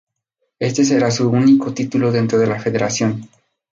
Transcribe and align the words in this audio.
Este 0.57 0.83
será 0.83 1.11
su 1.11 1.29
único 1.29 1.75
título 1.75 2.11
dentro 2.11 2.39
de 2.39 2.47
la 2.47 2.59
federación. 2.59 3.29